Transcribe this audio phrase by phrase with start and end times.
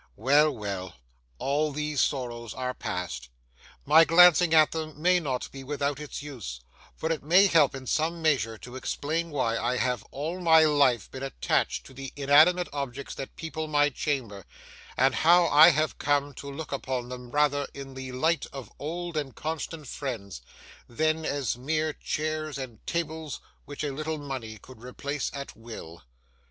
[0.15, 3.29] Well, well,—all these sorrows are past.
[3.85, 6.59] My glancing at them may not be without its use,
[6.95, 11.11] for it may help in some measure to explain why I have all my life
[11.11, 14.43] been attached to the inanimate objects that people my chamber,
[14.97, 19.15] and how I have come to look upon them rather in the light of old
[19.15, 20.41] and constant friends,
[20.89, 26.01] than as mere chairs and tables which a little money could replace at will.